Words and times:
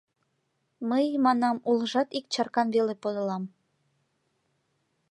Мый,— 0.89 1.05
манам,— 1.25 1.57
улыжат 1.69 2.09
ик 2.17 2.25
чаркам 2.33 2.67
веле 2.75 2.93
подылам. 3.03 3.43